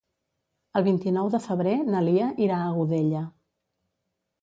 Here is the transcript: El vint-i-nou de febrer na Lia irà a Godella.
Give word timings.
El 0.79 0.85
vint-i-nou 0.87 1.29
de 1.35 1.43
febrer 1.45 1.75
na 1.91 2.03
Lia 2.09 2.33
irà 2.49 2.61
a 2.65 2.75
Godella. 2.81 3.25